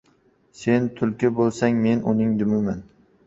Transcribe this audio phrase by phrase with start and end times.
[0.61, 2.81] •Sen tulki bo‘lsang, men uning dumiman.